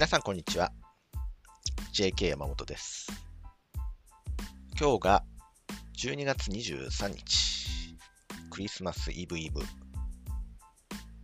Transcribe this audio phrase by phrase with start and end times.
[0.00, 0.72] 皆さんこんにちは。
[1.92, 3.06] JK 山本です。
[4.80, 5.24] 今日が
[6.02, 7.98] 12月23日、
[8.48, 9.60] クリスマスイブイブ、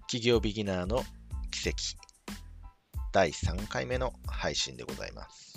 [0.03, 1.03] 企業ビギナーの
[1.51, 1.77] 奇跡、
[3.15, 5.55] 第3回目の配信でございます。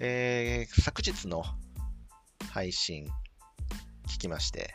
[0.00, 1.44] えー、昨日の
[2.50, 3.06] 配信
[4.08, 4.74] 聞きまして、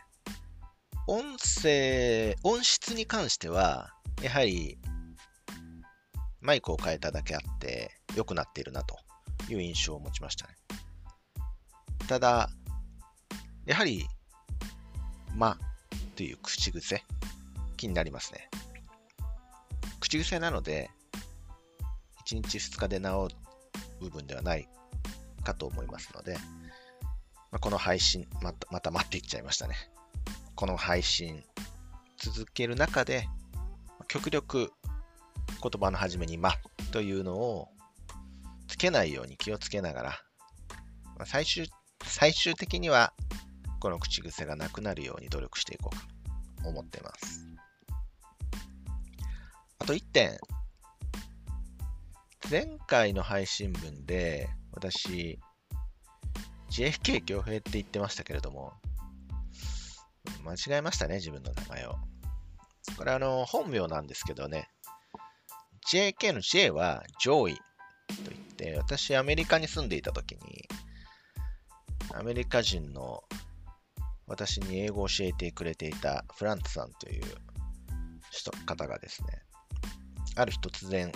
[1.07, 3.91] 音声、音質に関しては、
[4.23, 4.77] やはり
[6.41, 8.97] マイクを変えただけあって良くなっているなと
[9.49, 10.55] いう印象を持ちましたね。
[12.07, 12.49] ただ、
[13.65, 14.05] やはり、
[15.35, 15.57] ま
[16.15, 17.03] という口癖、
[17.77, 18.49] 気になりますね。
[19.99, 20.89] 口癖なので、
[22.25, 23.35] 1日2日で治る
[23.99, 24.67] 部分ではない
[25.43, 26.37] かと思いますので、
[27.51, 29.75] まあ、この配信、また、また待っていっちゃいましたね。
[30.55, 31.43] この配信、
[32.17, 33.27] 続ける中で、
[34.07, 34.71] 極力
[35.61, 36.53] 言葉の始めに、ま
[36.91, 37.69] というのを
[38.67, 40.19] つけないように気をつけながら、
[41.17, 41.67] ま、最終、
[42.03, 43.13] 最終的には、
[43.79, 45.91] この口癖がなくなるように努力していこ
[46.59, 47.45] うと思ってます。
[49.79, 50.37] あと1点。
[52.49, 55.39] 前回の配信分で、私、
[56.71, 58.73] JFK 強兵って言ってましたけれども、
[60.43, 61.95] 間違えましたね、自分の名前を。
[62.97, 64.69] これあの、本名なんですけどね、
[65.91, 67.61] JK の J は上位と
[68.29, 70.65] 言って、私アメリカに住んでいた時に、
[72.13, 73.23] アメリカ人の
[74.25, 77.23] 私に英語を教えてくれていたフランツさんという
[78.29, 79.41] 人方がですね、
[80.37, 81.11] ある日突然、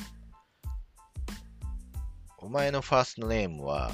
[2.39, 3.93] お前のファーストネームは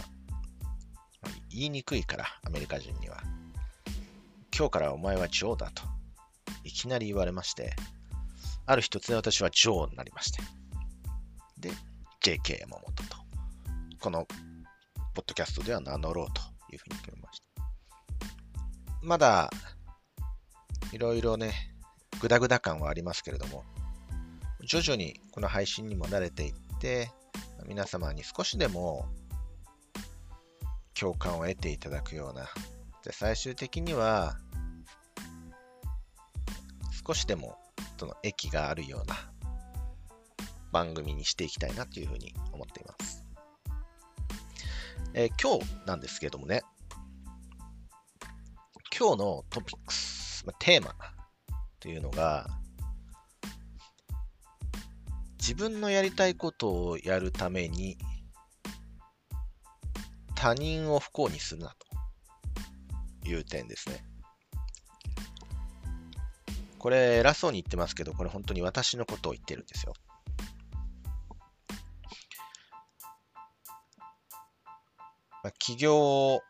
[1.51, 3.21] 言いにくいから、アメリカ人には。
[4.57, 5.83] 今日からお前はジョーだと、
[6.63, 7.75] いきなり言われまして、
[8.65, 10.41] ある日突然私はジョーになりまして。
[11.61, 11.71] で、
[12.21, 13.17] JK 山本と、
[13.99, 14.25] この
[15.13, 16.41] ポッドキャストでは名乗ろうと
[16.73, 17.63] いうふうに決めました。
[19.01, 19.49] まだ、
[20.91, 21.53] いろいろね、
[22.19, 23.63] グダグダ感はありますけれども、
[24.67, 27.11] 徐々にこの配信にも慣れていって、
[27.67, 29.07] 皆様に少しでも
[30.99, 32.49] 共感を得ていただくような、
[33.03, 34.37] で最終的には、
[37.05, 37.57] 少しでも
[37.97, 39.30] その駅があるような
[40.71, 43.25] 番組にしていきたいなというふうに思っています。
[45.13, 46.61] えー今日なんですけどもね、
[48.97, 50.95] 今日のトピックス、まあテーマ
[51.79, 52.47] というのが、
[55.39, 57.97] 自分のやりたいことをやるために
[60.35, 61.75] 他人を不幸にするな
[63.23, 64.05] という点ですね。
[66.77, 69.93] これ偉そうに言ってますけど、これ本当に私のことを言ってるんですよ。
[75.43, 76.41] まあ、起業を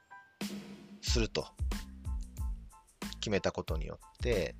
[1.01, 1.45] すると。
[3.21, 4.55] 決めたことによって、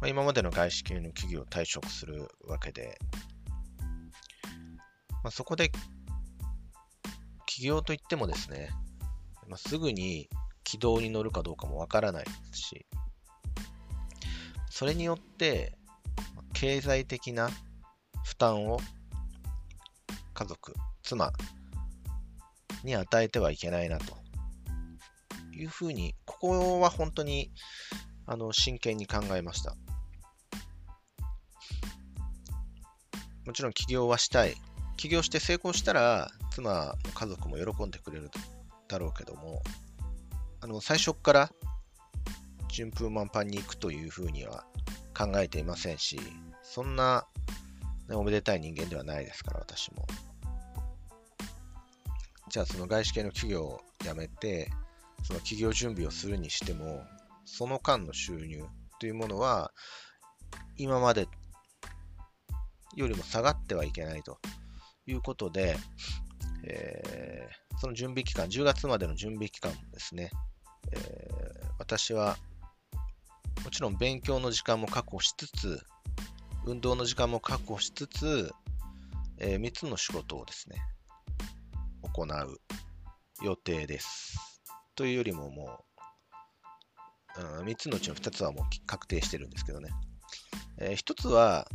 [0.00, 2.98] まあ、今までの外資系の企業を退職するわけで、
[5.22, 5.70] まあ、そこで
[7.46, 8.70] 起業といってもですね、
[9.46, 10.28] まあ、すぐに
[10.64, 12.86] 軌道に乗るかどうかもわからないですし、
[14.70, 15.76] それによって
[16.54, 17.50] 経済的な
[18.24, 18.80] 負担を
[20.32, 21.30] 家族、妻
[22.84, 24.16] に与えてはいけないなと
[25.52, 27.50] いうふうに、ここは本当に
[28.26, 29.76] あの真剣に考えました。
[33.46, 34.54] もちろん起業はしたい。
[34.96, 38.30] 起業して成功したら、妻も家族も喜んでくれる
[38.88, 39.62] だろうけども、
[40.60, 41.50] あの最初から
[42.68, 44.64] 順風満帆に行くというふうには
[45.16, 46.20] 考えていませんし、
[46.62, 47.26] そんな、
[48.08, 50.06] ね、おめでたい人間ではないですから、私も。
[52.50, 54.70] じゃあその外資系の企業を辞めて、
[55.22, 57.02] その企業準備をするにしても、
[57.44, 58.64] その間の収入
[58.98, 59.72] というものは、
[60.76, 61.28] 今まで
[62.96, 64.38] よりも下がってはいけないと。
[65.06, 65.76] いうことで、
[66.64, 70.30] えーその準備期間、10月までの準備期間ですね、
[70.92, 72.36] えー私は
[73.64, 75.80] もちろん勉強の時間も確保しつつ、
[76.66, 78.52] 運動の時間も確保しつつ、
[79.38, 80.76] え3つの仕事をですね、
[82.02, 82.60] 行う
[83.42, 84.62] 予定です。
[84.94, 85.84] というよりもも
[87.36, 89.90] う、うん、3つのうちの2つはもう確定してるんですけどね。
[90.78, 91.68] え1つは、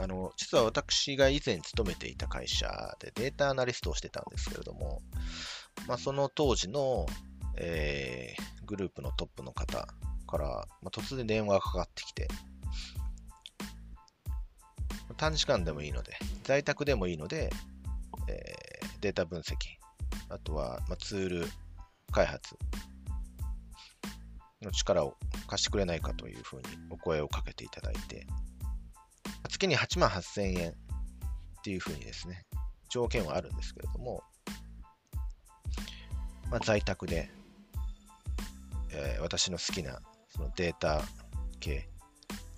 [0.00, 5.02] あの、実は私が以前勤めていた会社でデータアナリストをしてたんですけれども、
[5.86, 7.06] まあ、その当時の、
[7.56, 9.86] えーグループのトップの方
[10.26, 12.28] から、まあ、突然電話がかかってきて、
[15.18, 17.50] 短時間でもいいので、在宅でもいいので、
[18.28, 18.71] えー、
[19.02, 19.56] データ分析、
[20.30, 21.46] あとは、まあ、ツール
[22.10, 22.56] 開発。
[24.64, 25.16] の力を
[25.48, 28.26] 貸してくれないかというふうにお声をかけていただいて、
[29.50, 30.74] 月に8万8000円っ
[31.64, 32.44] ていうふうにですね、
[32.88, 34.22] 条件はあるんですけれども、
[36.50, 37.30] まあ、在宅で、
[38.92, 41.02] えー、私の好きなそのデータ
[41.60, 41.88] 系、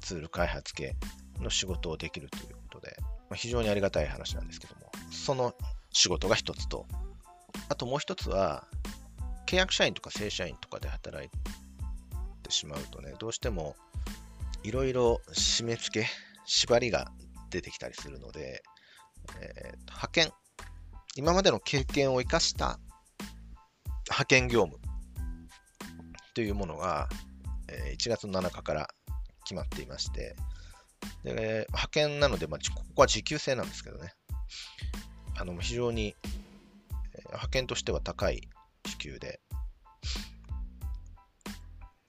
[0.00, 0.96] ツール開発系
[1.41, 5.55] の仕事をできるということで、まあ、非常にありがたい話なんですけども、その
[5.94, 6.87] 仕事が一つと、
[7.70, 8.67] あともう一つは、
[9.46, 11.31] 契約社員とか正社員とかで働い
[12.43, 13.76] てしまうとね、どうしても
[14.62, 16.06] いろいろ締め付け、
[16.44, 17.11] 縛りが
[17.50, 18.62] 出てきたりするので、
[19.41, 20.32] えー、派遣、
[21.17, 22.79] 今までの経験を生かした
[24.11, 24.79] 派遣業務。
[26.35, 27.08] というものが、
[27.69, 28.88] えー、1月7日から
[29.44, 30.35] 決まっていまして、
[31.23, 34.12] で派遣なので、まあ、ここは時給制なんですけどね、
[35.36, 36.14] あの非常に、
[37.26, 38.48] 派遣としては高い
[38.84, 39.40] 時給で、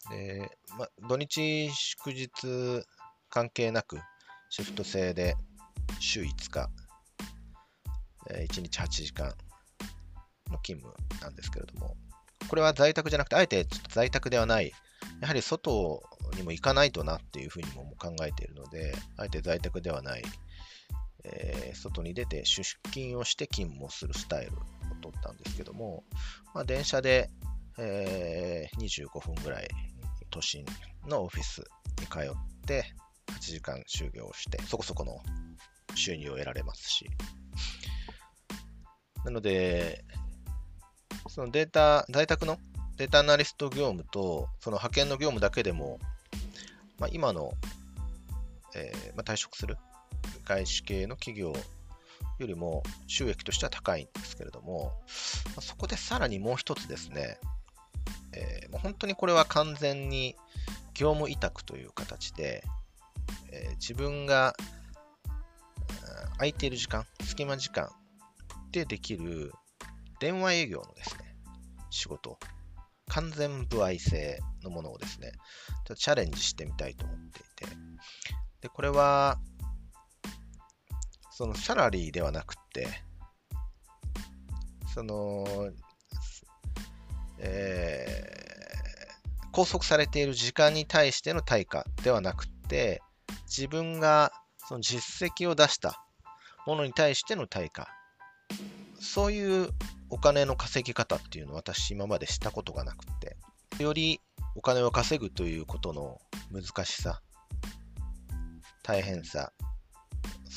[0.10, 2.30] でま、土日祝日
[3.30, 3.98] 関係なく
[4.50, 5.36] シフト制で
[6.00, 6.69] 週5日、
[8.30, 9.33] え、1日8時間
[10.50, 11.95] の勤務なんですけれども、
[12.48, 14.72] これは在宅じゃなくて、あえて在宅ではない、
[15.22, 16.04] やはり外
[16.36, 20.24] にも行かないとなっていうふうにも考えているので、あえて在宅ではない、
[21.25, 24.56] えー、外に出て出勤をして勤務をするスタイルを
[25.01, 26.04] 取ったんですけども、
[26.54, 27.30] まあ、電車で、
[27.77, 29.68] えー、25分ぐらい
[30.30, 30.66] 都心
[31.07, 31.63] のオフィス
[32.00, 32.24] に通っ
[32.66, 32.86] て、
[33.27, 35.18] 8時間就業して、そこそこの
[35.95, 37.07] 収入を得られますし、
[39.24, 40.04] なので、
[41.27, 42.60] そのデータ、在宅の
[42.98, 46.00] データアナリスト業務と、その派遣の業務だけでも、
[47.00, 47.51] まあ、今の、
[48.75, 49.77] えー、まあ、退職する
[50.46, 51.54] 外資系の企業
[52.38, 54.94] よりも収益としては高いんですけれども、
[55.60, 57.38] そこでさらにもう一つですね、
[58.34, 60.36] えー、もう本当にこれは完全に
[60.94, 62.64] 業務委託という形で、
[63.52, 64.56] えー、自分が
[66.38, 67.90] 空いている時間、隙間時間
[68.72, 69.54] でできる
[70.20, 71.36] 電話営業のですね、
[71.90, 72.38] 仕事、
[73.08, 77.76] 完全歩合制のものをですね、ちょっとチャレンジしてみたいと思っていて、
[78.62, 79.40] で、これは、
[81.38, 82.88] そのサラリーではなくて、
[84.94, 85.46] その、
[87.40, 93.02] えー、拘束されている時間に対しての対価ではなくて、
[93.48, 94.32] 自分が
[94.66, 96.06] その実績を出した
[96.66, 97.90] ものに対しての対価、
[98.98, 99.72] そういう
[100.10, 103.36] お金の稼ぎ方っていうのを私今までしたことがなくて、
[103.84, 104.22] より
[104.56, 106.18] お金を稼ぐということの
[106.50, 107.22] 難しさ、
[108.84, 109.52] 大変さ、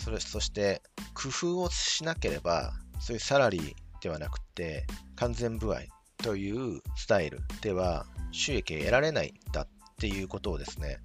[0.04, 0.80] それそして
[1.14, 4.86] 工夫をしなければ、そういうサラリーではなくて、
[5.16, 5.80] 完全歩合
[6.18, 9.68] というスタイルでは収益を得られないんだっ
[10.00, 10.98] ていうことをですね、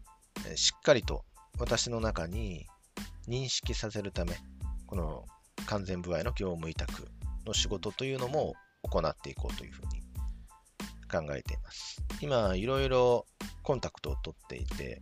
[0.56, 1.26] しっかりと
[1.60, 2.68] 私の中に
[3.28, 4.34] 認識させるため、
[4.86, 5.26] この
[5.66, 7.08] 完全歩合の業務委託
[7.46, 8.54] の仕事というのも
[8.84, 10.04] 行っていこうというふうに
[11.12, 12.04] 考えています。
[12.22, 13.26] 今、いろいろ
[13.64, 15.02] コンタクトを取っていて、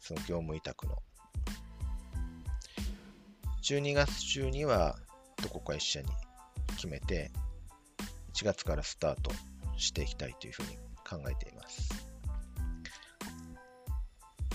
[0.00, 0.96] その業務委託の。
[3.62, 4.96] 12月中には
[5.42, 6.08] どこか一社に
[6.76, 7.30] 決めて、
[8.34, 9.30] 1月からスタート
[9.76, 10.68] していきたいというふうに
[11.08, 11.88] 考えています。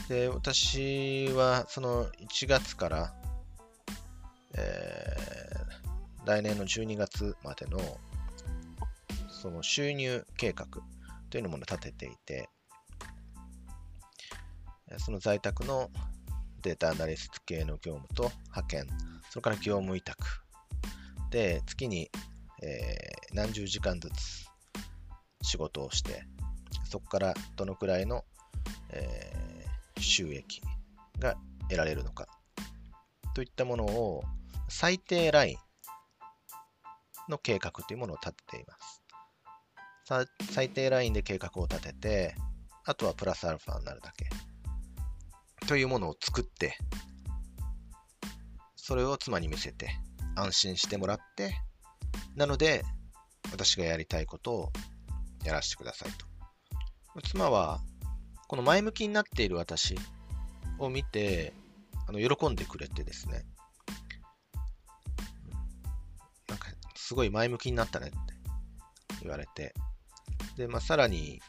[0.09, 3.13] で、私はその1月から、
[4.55, 5.33] えー
[6.25, 7.79] 来年の12月までの
[9.29, 10.67] その収入計画
[11.29, 12.49] というのも立てていて、
[14.99, 15.89] その在宅の
[16.63, 18.87] データアナリスト系の業務と派遣、
[19.29, 20.23] それから業務委託
[21.29, 22.09] で月に、
[22.61, 24.45] えー、何十時間ずつ
[25.41, 26.23] 仕事をして、
[26.89, 28.23] そこからどのくらいの、
[28.91, 30.61] えー、収益
[31.19, 32.27] が得られるのか
[33.35, 34.23] といったものを
[34.69, 35.57] 最低ライン
[37.31, 39.03] の計画というものを立てています。
[40.51, 42.35] 最低ラインで計画を立てて、
[42.85, 44.29] あとはプラスアルファになるだけ。
[45.67, 46.77] というものを作って、
[48.75, 49.89] それを妻に見せて、
[50.35, 51.55] 安心してもらって、
[52.35, 52.83] なので、
[53.51, 54.71] 私がやりたいことを
[55.45, 56.25] やらせてくださいと。
[57.21, 57.79] 妻は、
[58.47, 59.95] この前向きになっている私
[60.79, 61.53] を見て、
[62.07, 63.45] あの喜んでくれてですね、
[66.49, 68.17] なんかすごい前向きになったねって
[69.21, 69.73] 言われて、
[70.57, 71.39] で、まあ、さらに、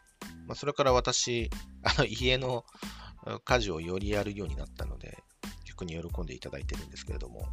[0.46, 1.50] まあ、それから私、
[1.82, 2.64] あの家の
[3.44, 5.22] 家事をよりやるようになったので、
[5.66, 7.48] 逆に喜んでいただいてるんですけれども。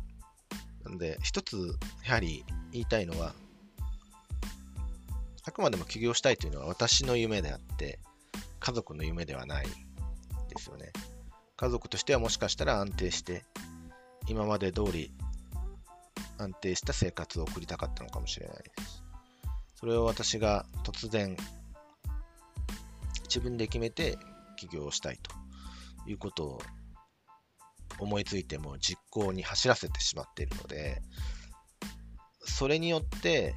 [0.84, 3.34] なので、一つ、やはり言いたいのは、
[5.44, 8.00] あくまでも起業したいというのは私の夢であって、
[8.60, 9.72] 家族の夢ではないで
[10.58, 10.92] すよね。
[11.56, 13.44] 家族としてはもしかしたら安定して、
[14.28, 15.12] 今まで通り
[16.38, 19.04] 安定した生活を送りたかったのかもしれないです。
[19.76, 21.36] それを私が突然
[23.24, 24.18] 自分で決めて
[24.58, 25.31] 起業したいと
[26.08, 26.62] いうことを
[28.00, 31.02] 思いついても実行に走らせてしまっているので、
[32.44, 33.56] それによって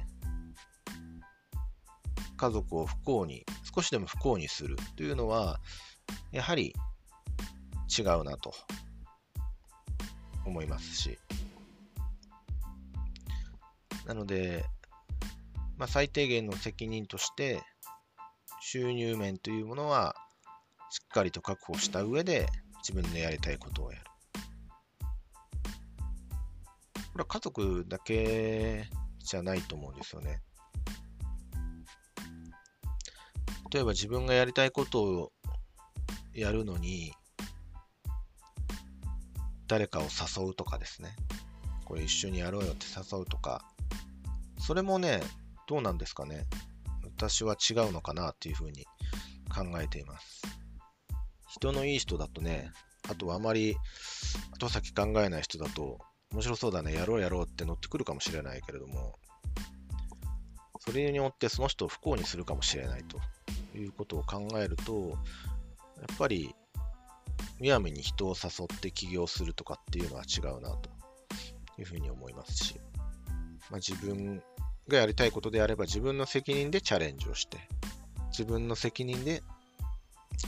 [2.37, 5.59] 家族を不幸に、少しでも不幸にするというのは、
[6.31, 6.73] やはり
[7.97, 8.53] 違うなと
[10.45, 11.17] 思いますし、
[14.05, 14.65] なので、
[15.77, 17.61] まあ、最低限の責任として、
[18.61, 20.15] 収入面というものは
[20.95, 22.47] しっかりと確保した上で
[22.77, 24.05] 自分のやりたいことをやる。
[27.11, 30.41] これは家族だけじゃないと思うんですよね。
[33.73, 35.31] 例えば自分がやりたいことを
[36.33, 37.11] やるのに、
[39.67, 41.13] 誰かを誘うとかですね。
[41.83, 43.65] これ一緒にやろうよって誘うとか、
[44.59, 45.21] それもね、
[45.67, 46.47] どうなんですかね。
[47.17, 48.85] 私は違うのかなっていうふうに
[49.53, 50.64] 考えています。
[51.55, 52.69] 人のいい人だとね、
[53.09, 53.77] あとはあまり
[54.51, 55.99] 後先考えない人だと、
[56.33, 59.15] 面白そうだね、やろうやろうって乗ってくるかもしれないけれども、
[60.79, 63.19] それによってその人を不幸にするかもしれないと
[63.77, 65.11] いうことを考えると、
[65.97, 66.53] やっぱり、
[67.59, 70.89] むやみに人を誘って起業するとかっていうのは違うなと
[71.77, 72.81] いうふうに思いますし、
[73.71, 74.43] まあ、自分
[74.89, 77.59] がやりたいことであれば自分の責任でチャレンジをして、
[78.31, 79.41] 自分の責任で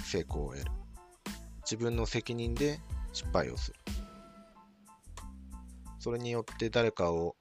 [0.03, 0.71] 成功を得る。
[1.69, 2.79] 自分の責任で
[3.11, 3.77] 失敗をする。
[5.99, 7.35] それによって誰かを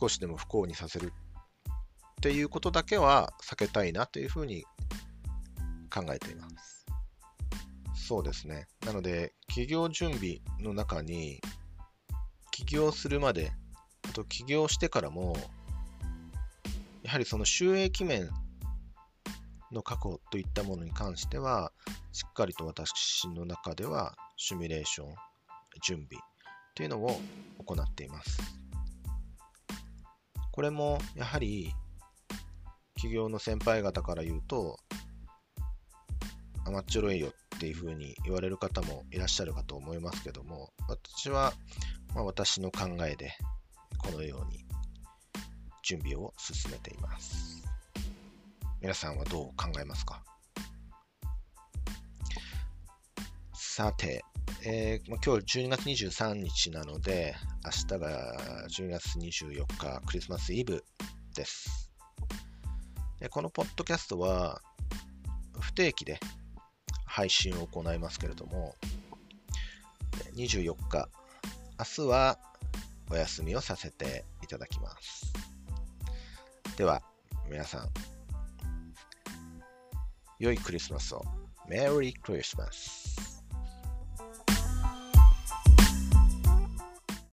[0.00, 1.12] 少しでも不幸にさせる
[2.18, 4.64] っていうことだけは避けたいなというふうに
[5.92, 6.86] 考えています。
[7.96, 8.68] そうですね。
[8.86, 11.40] なので、企業準備の中に、
[12.52, 13.52] 起業するまで、
[14.08, 15.36] あと起業してからも、
[17.02, 18.30] やはりその収益面
[19.72, 21.72] の確保といったものに関しては、
[22.12, 25.14] しっかりと私の中ではシミュレーション、
[25.82, 26.22] 準備
[26.74, 27.20] というのを
[27.64, 28.38] 行っています。
[30.52, 31.72] これもやはり
[32.94, 34.78] 企業の先輩方から言うと、
[36.64, 41.52] 甘っちょろいよっていうふうに言われる方もいらっしゃるかと思いますけども、私は、
[42.14, 43.32] まあ、私の考えで
[43.98, 44.64] このように
[45.82, 47.62] 準備を進めています。
[48.80, 50.22] 皆さんはどう考えますか？
[53.54, 54.24] さて、
[54.64, 58.36] えー、今日12月23日なので、明日が
[58.68, 60.84] 12月24日クリスマスイブ
[61.34, 61.90] です。
[63.18, 64.62] でこのポッドキャストは
[65.58, 66.20] 不定期で
[67.04, 68.76] 配信を行いますけれども、
[70.36, 71.08] 24日、
[71.78, 72.38] 明日は
[73.10, 75.32] お休みをさせていただきます。
[76.76, 77.02] では、
[77.50, 77.88] 皆さん、
[80.38, 81.22] 良いクリスマスを。
[81.68, 83.37] メリークリスマス。